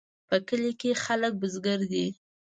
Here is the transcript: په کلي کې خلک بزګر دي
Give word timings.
په 0.27 0.35
کلي 0.47 0.71
کې 0.81 0.91
خلک 1.03 1.33
بزګر 1.41 1.79
دي 1.91 2.07